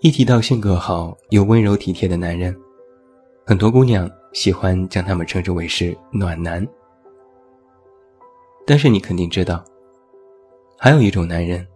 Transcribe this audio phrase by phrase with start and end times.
[0.00, 2.56] 一提到性格好又温柔体贴的男人，
[3.44, 6.64] 很多姑娘喜欢将他们称之为是暖男。
[8.64, 9.64] 但是你肯定知道，
[10.78, 11.66] 还有一种男人，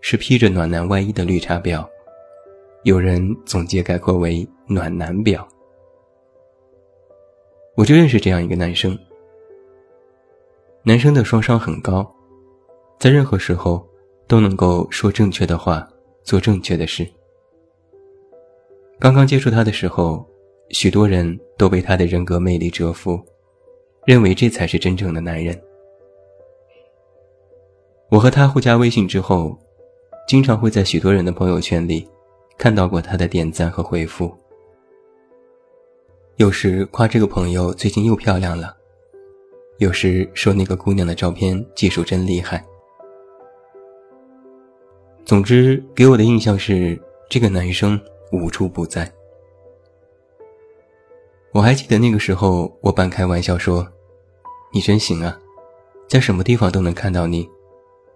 [0.00, 1.86] 是披着暖男外衣的绿茶婊，
[2.82, 5.40] 有人总结概括为暖男婊。
[7.76, 8.98] 我就认识这样一个男生，
[10.82, 12.04] 男生的双商很高，
[12.98, 13.88] 在任何时候
[14.26, 15.88] 都能够说正确的话，
[16.24, 17.08] 做正确的事。
[19.00, 20.22] 刚刚接触他的时候，
[20.68, 23.18] 许多人都被他的人格魅力折服，
[24.04, 25.58] 认为这才是真正的男人。
[28.10, 29.58] 我和他互加微信之后，
[30.28, 32.06] 经常会在许多人的朋友圈里
[32.58, 34.30] 看到过他的点赞和回复。
[36.36, 38.76] 有时夸这个朋友最近又漂亮了，
[39.78, 42.62] 有时说那个姑娘的照片技术真厉害。
[45.24, 47.98] 总之，给我的印象是这个男生。
[48.32, 49.10] 无处不在。
[51.52, 53.86] 我还记得那个时候，我半开玩笑说
[54.72, 55.36] ：“你真行啊，
[56.08, 57.48] 在什么地方都能看到你，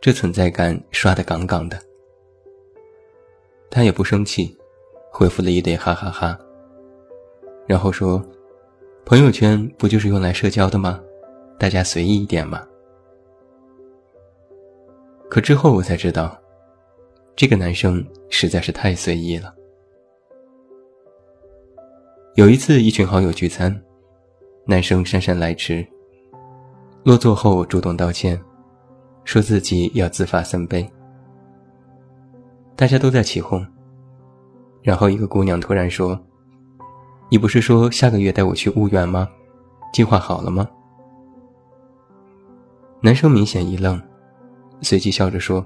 [0.00, 1.78] 这存在感刷的杠杠的。”
[3.70, 4.56] 他也不生气，
[5.10, 6.38] 回复了一堆哈哈哈，
[7.66, 8.24] 然后说
[9.04, 11.00] ：“朋友圈不就是用来社交的吗？
[11.58, 12.64] 大家随意一点嘛。”
[15.28, 16.38] 可之后我才知道，
[17.34, 19.52] 这个男生实在是太随意了。
[22.34, 23.80] 有一次，一群好友聚餐，
[24.66, 25.86] 男生姗姗来迟。
[27.04, 28.36] 落座后主动道歉，
[29.22, 30.84] 说自己要自罚三杯。
[32.74, 33.64] 大家都在起哄。
[34.82, 36.20] 然后一个姑娘突然说
[37.30, 39.28] ：“你不是说下个月带我去婺源吗？
[39.92, 40.68] 计划好了吗？”
[43.00, 44.02] 男生明显一愣，
[44.80, 45.64] 随即笑着说：“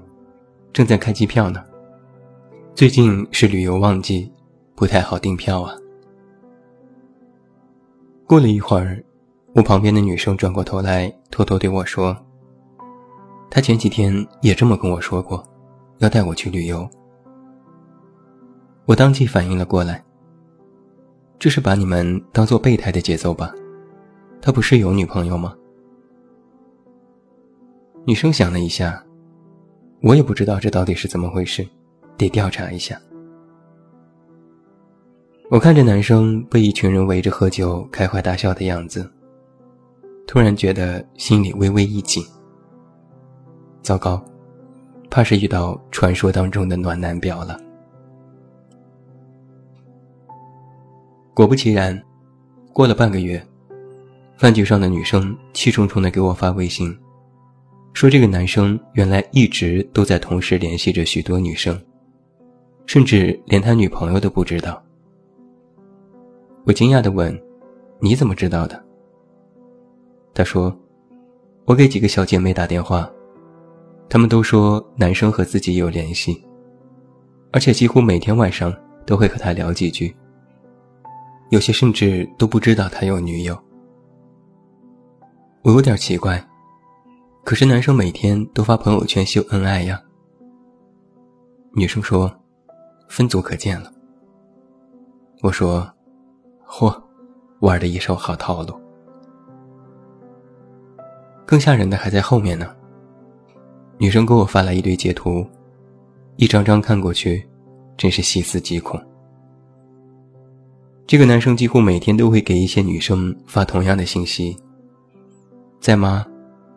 [0.71, 1.65] 正在开机票呢。
[2.75, 4.31] 最近是旅游旺季，
[4.75, 5.73] 不太好订票啊。”
[8.29, 9.03] 过了一会儿，
[9.55, 12.15] 我旁边的女生转过头来，偷偷对我说
[13.49, 15.43] ：“她前几天也这么跟我说过，
[15.97, 16.87] 要带我去旅游。”
[18.85, 20.05] 我当即反应了过来，
[21.39, 23.51] 这是把你们当做备胎的节奏吧？
[24.39, 25.55] 他不是有女朋友吗？
[28.05, 29.03] 女生想了一下，
[30.03, 31.67] 我也不知道这到底是怎么回事，
[32.15, 32.95] 得调查一下。
[35.49, 39.11] 我看着男生被一群人围着喝酒、开怀大笑的样子，
[40.27, 42.23] 突然觉得心里微微一紧。
[43.81, 44.23] 糟糕，
[45.09, 47.59] 怕是遇到传说当中的暖男婊了。
[51.33, 51.99] 果不其然，
[52.71, 53.43] 过了半个月，
[54.37, 56.95] 饭局上的女生气冲冲地给我发微信，
[57.93, 61.81] 说这个男生原来一直都在同时联系着许多女生，
[62.85, 64.79] 甚至连他女朋友都不知道。
[66.69, 67.35] 我惊讶地问
[67.99, 68.79] ：“你怎么知道的？”
[70.35, 70.71] 他说
[71.65, 73.11] ：“我给几个小姐妹打电话，
[74.07, 76.45] 她们都说男生和自己有联系，
[77.51, 78.71] 而且几乎每天晚上
[79.03, 80.15] 都会和他聊几句。
[81.49, 83.57] 有些甚至都不知道他有女友。”
[85.65, 86.39] 我有点奇怪，
[87.43, 89.99] 可是男生每天都发朋友圈秀恩爱呀。
[91.73, 92.31] 女生说
[93.09, 93.91] ：“分组可见了。”
[95.41, 95.91] 我说。
[96.69, 96.95] 嚯，
[97.61, 98.79] 玩的一手好套路。
[101.43, 102.75] 更吓人的还在后面呢。
[103.97, 105.43] 女生给我发来一堆截图，
[106.35, 107.43] 一张张看过去，
[107.97, 109.01] 真是细思极恐。
[111.07, 114.55] 这个男生几乎每天都会给一些女生发同样的信息：
[115.81, 116.25] 在吗？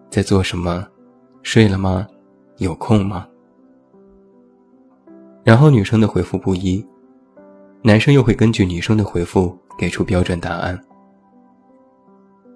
[0.09, 0.89] 在做什么？
[1.43, 2.09] 睡了吗？
[2.57, 3.29] 有空吗？
[5.45, 6.85] 然后女生的回复不一，
[7.83, 9.57] 男生又会根据女生的回复。
[9.79, 10.79] 给出标准答案。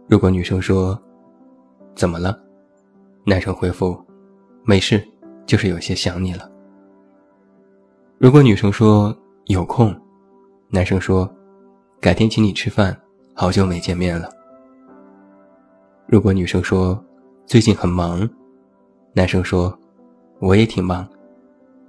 [0.06, 0.96] 如果女生说
[1.96, 2.38] ：“怎么了？”
[3.24, 3.98] 男生回复
[4.64, 5.02] ：“没事，
[5.46, 6.48] 就是有些想你了。”
[8.18, 9.98] 如果女生说：“有空”，
[10.68, 11.28] 男生说
[12.00, 12.96] ：“改天请你吃饭，
[13.34, 14.28] 好久没见面了。”
[16.06, 17.02] 如果女生说
[17.46, 18.28] ：“最近很忙”，
[19.14, 19.76] 男生说
[20.38, 21.08] ：“我也挺忙，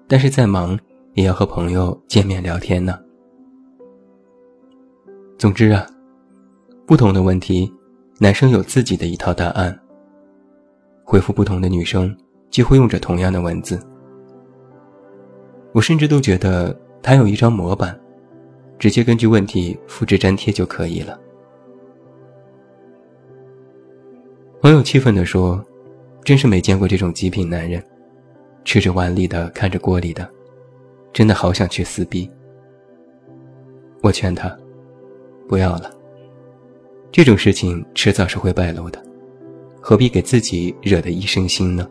[0.07, 0.79] 但是再忙
[1.13, 2.97] 也要和朋友见面聊天呢。”
[5.37, 5.85] 总之啊，
[6.87, 7.71] 不同的问题，
[8.17, 9.77] 男生有自己的一套答案。
[11.03, 12.15] 回复不同的女生，
[12.49, 13.79] 几乎用着同样的文字。
[15.73, 17.97] 我甚至都觉得他有一张模板，
[18.79, 21.19] 直接根据问题复制粘贴就可以了。
[24.59, 25.63] 朋友气愤地说
[26.25, 27.81] ：“真是没见过这种极品男人，
[28.65, 30.27] 吃着碗里的看着锅里的，
[31.13, 32.27] 真的好想去撕逼。”
[34.01, 34.57] 我劝他。
[35.47, 35.89] 不要了，
[37.11, 39.01] 这种事情迟早是会败露的，
[39.79, 41.89] 何必给自己惹得一身腥呢？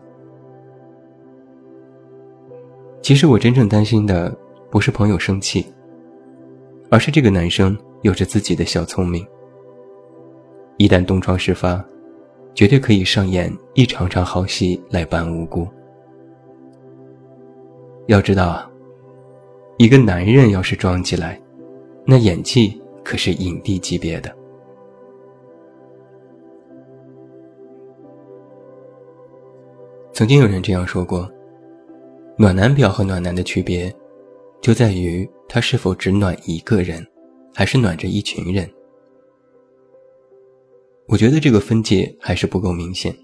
[3.01, 4.37] 其实我真正担心的
[4.71, 5.65] 不是朋友生气，
[6.91, 9.27] 而是这个男生有着自己的小聪明。
[10.77, 11.83] 一旦东窗事发，
[12.55, 15.67] 绝对可以上演一场场好戏来扮无辜。
[18.07, 18.71] 要知道啊，
[19.79, 21.41] 一个男人要是装起来，
[22.05, 22.79] 那演技。
[23.07, 24.37] 可是影帝级别的。
[30.13, 31.31] 曾经有人这样说过
[32.37, 33.95] ：“暖男婊和暖男的区别，
[34.61, 37.07] 就在于他是否只暖一个人，
[37.55, 38.69] 还是暖着一群人。”
[41.07, 43.17] 我觉得这个分界还是不够明显。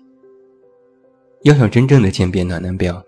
[1.41, 3.03] 要想真正的鉴别暖男婊，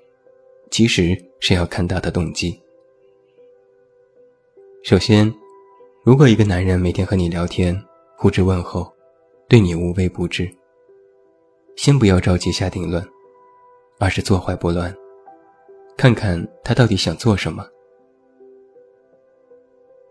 [0.72, 2.60] 其实是要看他的动机。
[4.82, 5.32] 首先。
[6.04, 7.74] 如果一个男人每天和你聊天，
[8.14, 8.92] 互致问候，
[9.48, 10.46] 对你无微不至，
[11.76, 13.02] 先不要着急下定论，
[13.98, 14.94] 而是坐怀不乱，
[15.96, 17.66] 看看他到底想做什么。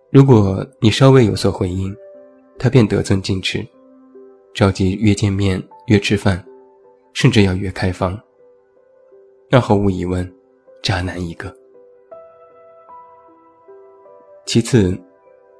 [0.10, 1.96] 如果你稍微有所回应，
[2.58, 3.64] 他便得寸进尺，
[4.52, 6.44] 着急约见面、约吃饭，
[7.14, 8.20] 甚至要约开房，
[9.48, 10.28] 那毫无疑问，
[10.82, 11.56] 渣男一个。
[14.48, 15.00] 其次。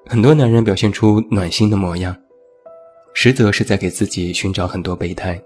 [0.06, 2.16] 很多男人表现出暖心的模样，
[3.14, 5.42] 实则是在给自己寻找很多备胎。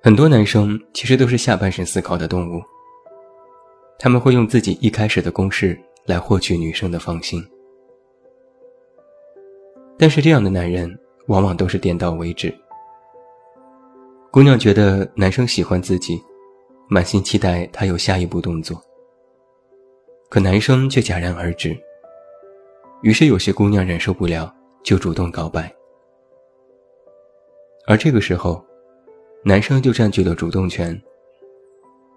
[0.00, 2.62] 很多男生其实都是下半身思考的动物，
[3.98, 7.44] 他们会用自己一开始的攻势来获取女生的芳心。
[9.98, 10.88] 但是这样的男人
[11.26, 12.54] 往往都是点到为止。
[14.30, 16.22] 姑娘觉得男生喜欢自己，
[16.88, 18.80] 满心期待他有下一步动作，
[20.28, 21.76] 可男生却戛然而止。
[23.06, 25.72] 于是有些姑娘忍受不了，就主动告白。
[27.86, 28.60] 而这个时候，
[29.44, 31.00] 男生就占据了主动权。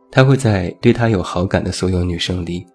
[0.09, 2.65] 他会在对他有好感的所有女生里，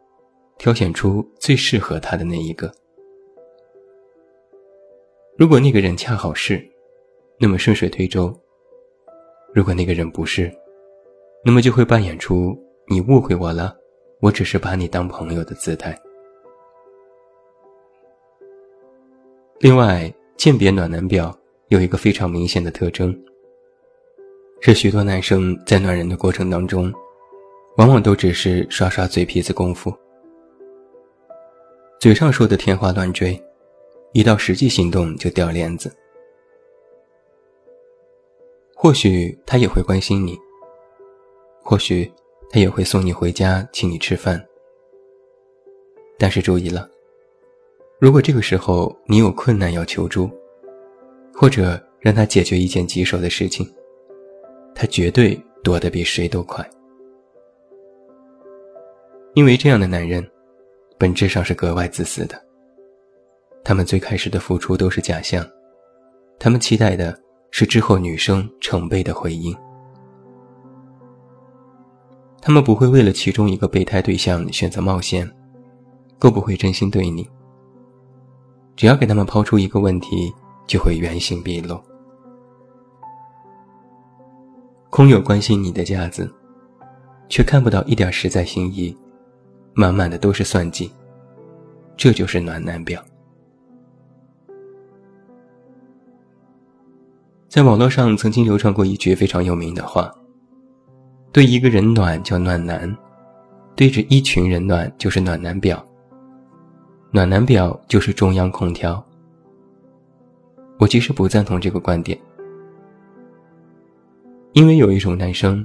[0.58, 2.72] 挑选出最适合他的那一个。
[5.36, 6.64] 如果那个人恰好是，
[7.40, 8.32] 那么顺水推舟；
[9.52, 10.48] 如果那个人不是，
[11.44, 12.56] 那么就会扮演出
[12.86, 13.76] 你误会我了，
[14.20, 16.00] 我只是把你当朋友的姿态。
[19.60, 21.36] 另外，鉴别暖男表
[21.68, 23.16] 有一个非常明显的特征，
[24.60, 26.92] 是许多男生在暖人的过程当中，
[27.76, 29.94] 往往都只是耍耍嘴皮子功夫，
[31.98, 33.40] 嘴上说的天花乱坠，
[34.12, 35.90] 一到实际行动就掉链子。
[38.74, 40.36] 或许他也会关心你，
[41.62, 42.12] 或许
[42.50, 44.44] 他也会送你回家，请你吃饭，
[46.18, 46.90] 但是注意了。
[48.04, 50.30] 如果这个时候你有困难要求助，
[51.32, 53.66] 或者让他解决一件棘手的事情，
[54.74, 56.62] 他绝对躲得比谁都快。
[59.32, 60.22] 因为这样的男人，
[60.98, 62.38] 本质上是格外自私的。
[63.64, 65.42] 他们最开始的付出都是假象，
[66.38, 67.18] 他们期待的
[67.52, 69.56] 是之后女生成倍的回应。
[72.42, 75.26] 他们不会为了其中一个备胎对象选择冒险，
[76.18, 77.26] 更不会真心对你。
[78.76, 80.32] 只要给他们抛出一个问题，
[80.66, 81.80] 就会原形毕露。
[84.90, 86.32] 空有关心你的架子，
[87.28, 88.96] 却看不到一点实在心意，
[89.74, 90.92] 满满的都是算计。
[91.96, 93.00] 这就是暖男婊。
[97.48, 100.12] 在网络上曾经流传过一句非常有名的话：
[101.30, 102.92] 对一个人暖叫暖男，
[103.76, 105.80] 对着一群人暖就是暖男婊。
[107.14, 109.00] 暖男表就是中央空调。
[110.80, 112.18] 我其实不赞同这个观点，
[114.52, 115.64] 因为有一种男生，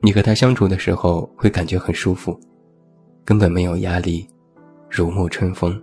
[0.00, 2.36] 你和他相处的时候会感觉很舒服，
[3.24, 4.26] 根本没有压力，
[4.90, 5.80] 如沐春风。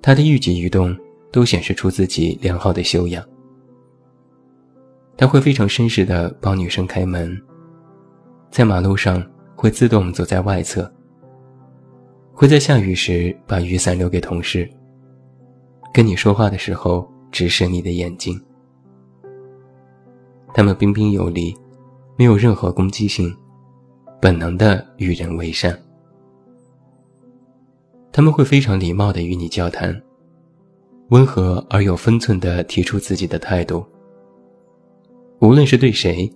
[0.00, 0.96] 他的一举一动
[1.32, 3.20] 都显示出自己良好的修养。
[5.16, 7.36] 他会非常绅士的帮女生开门，
[8.48, 10.88] 在马路上会自动走在外侧。
[12.34, 14.68] 会在下雨时把雨伞留给同事，
[15.92, 18.40] 跟你说话的时候直视你的眼睛。
[20.54, 21.56] 他们彬彬有礼，
[22.16, 23.34] 没有任何攻击性，
[24.20, 25.78] 本能的与人为善。
[28.10, 29.98] 他们会非常礼貌的与你交谈，
[31.10, 33.84] 温和而有分寸的提出自己的态度。
[35.40, 36.30] 无论是对谁，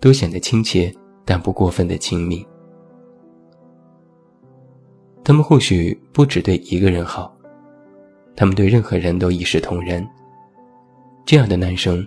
[0.00, 0.92] 都显得亲切
[1.24, 2.44] 但不过分的亲密。
[5.24, 7.36] 他们或许不只对一个人好，
[8.34, 10.06] 他们对任何人都一视同仁。
[11.24, 12.06] 这样的男生，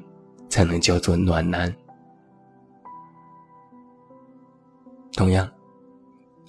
[0.50, 1.74] 才能叫做暖男。
[5.14, 5.50] 同样，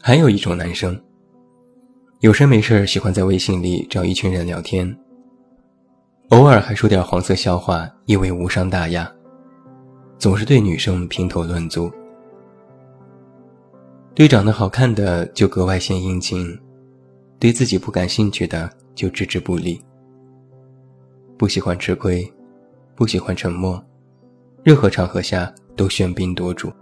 [0.00, 1.00] 还有一种男生。
[2.20, 4.98] 有事没事喜欢在微信里找一群人聊天，
[6.30, 9.08] 偶尔还说点黄色笑话，以为无伤大雅。
[10.18, 11.92] 总是对女生评头论足，
[14.16, 16.58] 对长得好看的就格外献殷勤，
[17.38, 19.78] 对自己不感兴趣的就置之不理。
[21.36, 22.26] 不喜欢吃亏，
[22.94, 23.84] 不喜欢沉默，
[24.64, 26.72] 任何场合下都喧宾夺主，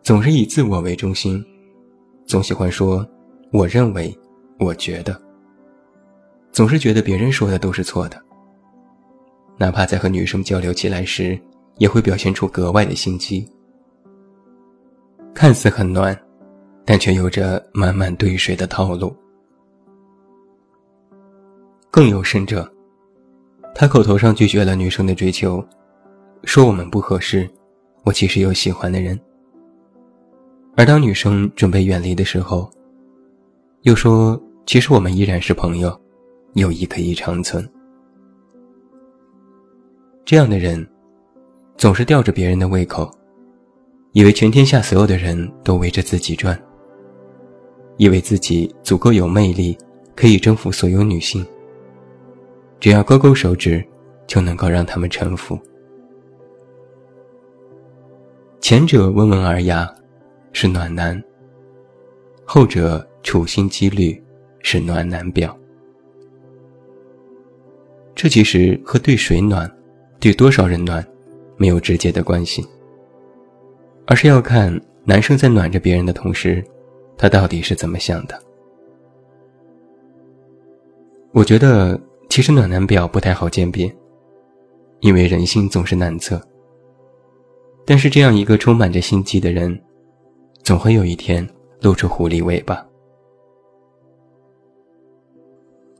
[0.00, 1.44] 总是以自我为中心。
[2.24, 3.04] 总喜欢说
[3.50, 4.16] “我认为
[4.60, 5.20] ”“我觉得”，
[6.52, 8.16] 总是觉得别人说的都是错的。
[9.58, 11.36] 哪怕在和女生交流起来时，
[11.78, 13.44] 也会表现出格外的心机。
[15.34, 16.16] 看似很暖，
[16.84, 19.14] 但却有着满满兑水的套路。
[21.90, 22.70] 更有甚者，
[23.74, 25.64] 他口头上拒绝了女生的追求，
[26.44, 27.48] 说我们不合适，
[28.04, 29.18] 我其实有喜欢的人。
[30.74, 32.70] 而当女生准备远离的时候，
[33.82, 35.98] 又说：“其实我们依然是朋友，
[36.54, 37.66] 友谊可以长存。”
[40.24, 40.86] 这样的人，
[41.76, 43.10] 总是吊着别人的胃口，
[44.12, 46.60] 以为全天下所有的人都围着自己转，
[47.96, 49.76] 以为自己足够有魅力，
[50.14, 51.44] 可以征服所有女性。
[52.80, 53.84] 只要勾勾手指，
[54.26, 55.58] 就能够让他们臣服。
[58.60, 59.92] 前者温文尔雅。
[60.54, 61.18] 是暖男，
[62.44, 64.22] 后者处心积虑
[64.60, 65.50] 是暖男婊。
[68.14, 69.66] 这其实和对谁暖、
[70.20, 71.02] 对多少人暖
[71.56, 72.62] 没有直接的关系，
[74.06, 76.64] 而是要看男生在暖着别人的同时，
[77.16, 78.40] 他到底是怎么想的。
[81.32, 83.94] 我觉得其实暖男表不太好鉴别，
[85.00, 86.40] 因为人心总是难测。
[87.84, 89.80] 但是这样一个充满着心机的人。
[90.62, 91.44] 总会有一天
[91.80, 92.86] 露出狐狸尾巴。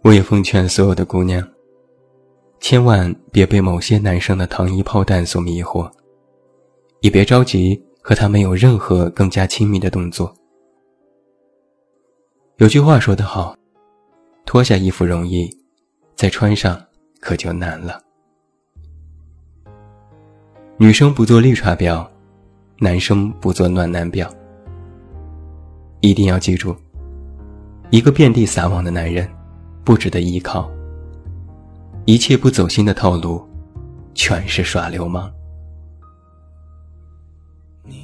[0.05, 1.45] 我也奉劝所有的姑娘，
[2.61, 5.91] 千万别被某些男生的糖衣炮弹所迷惑，
[7.01, 10.35] 也别着急和他没有任何更加亲密的动作。
[12.57, 13.57] 有句话说得好，
[14.45, 15.49] 脱下衣服容易，
[16.17, 16.81] 再穿上
[17.21, 18.01] 可就难了。
[20.77, 22.07] 女生不做绿茶婊，
[22.79, 24.29] 男生不做暖男婊。
[26.01, 26.75] 一定要记住，
[27.91, 29.29] 一个遍地撒网的男人，
[29.85, 30.69] 不值得依靠。
[32.05, 33.49] 一切不走心的套路，
[34.13, 35.33] 全是耍流氓。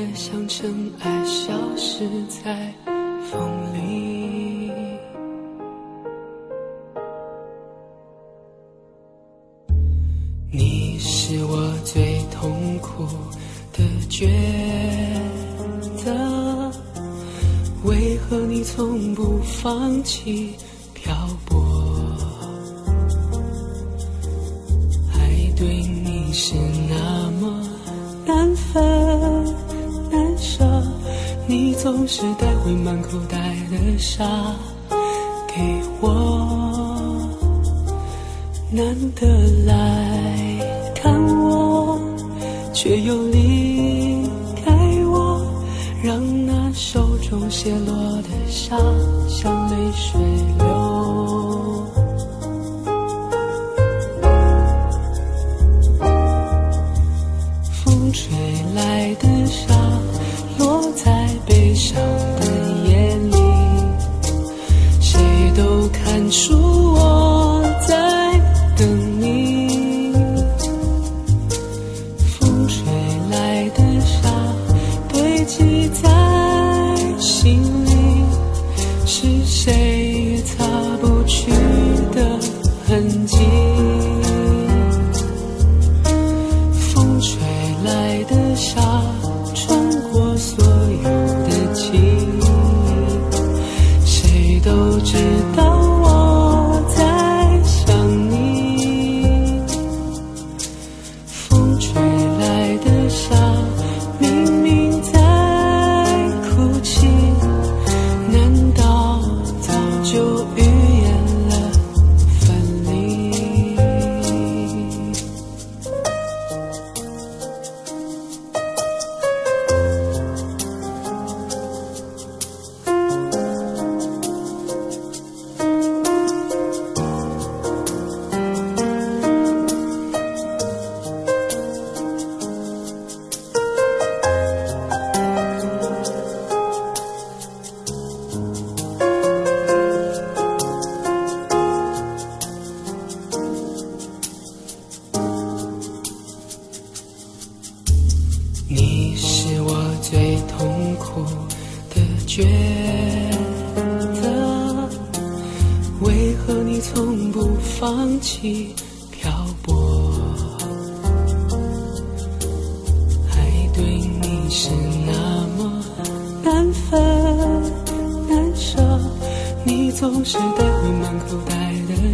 [0.00, 2.72] 的像尘埃，消失在
[3.30, 4.70] 风里。
[10.50, 13.06] 你是我最痛苦
[13.74, 14.26] 的抉
[16.02, 16.72] 择，
[17.84, 20.54] 为何你从不放弃
[31.82, 34.22] 总是带回满口袋的沙
[35.48, 37.26] 给我，
[38.70, 39.26] 难得
[39.64, 41.98] 来看我。
[42.74, 44.28] 却又离
[44.62, 44.70] 开
[45.06, 45.40] 我，
[46.02, 48.76] 让那手中泻落的沙
[66.30, 66.89] 你。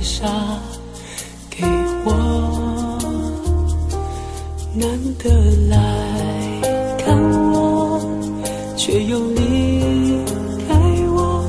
[0.00, 0.26] 下
[1.50, 1.64] 给
[2.04, 2.98] 我，
[4.74, 5.30] 难得
[5.68, 5.76] 来
[6.98, 7.16] 看
[7.52, 8.00] 我，
[8.76, 9.80] 却又离
[10.68, 10.74] 开
[11.08, 11.44] 我，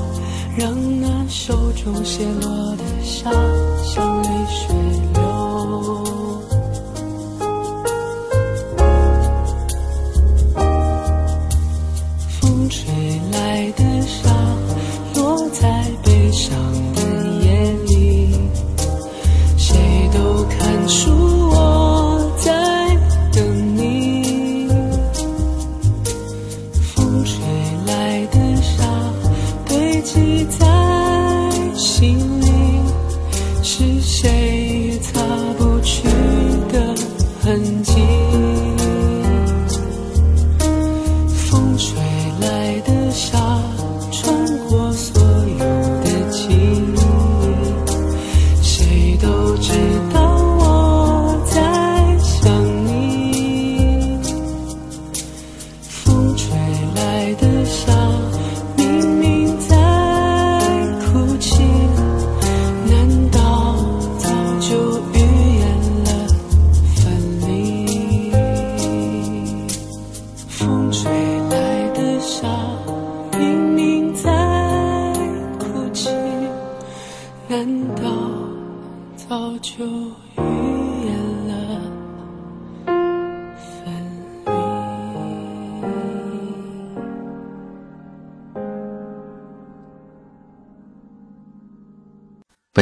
[0.58, 3.32] 让那手中泄落的沙
[3.84, 5.07] 像泪水。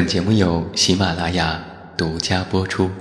[0.05, 1.59] 本节目由喜马拉雅
[1.97, 2.91] 独家播出。